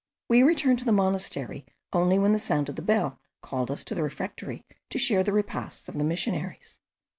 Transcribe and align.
We 0.29 0.41
returned 0.41 0.79
to 0.79 0.85
the 0.85 0.91
monastery 0.91 1.63
only 1.93 2.17
when 2.17 2.33
the 2.33 2.39
sound 2.39 2.69
of 2.69 2.75
the 2.75 2.81
bell 2.81 3.19
called 3.43 3.69
us 3.69 3.83
to 3.83 3.93
the 3.93 4.01
refectory 4.01 4.65
to 4.89 4.97
share 4.97 5.23
the 5.23 5.31
repasts 5.31 5.87
of 5.87 5.95
the 5.99 6.03
missionaries. 6.03 6.79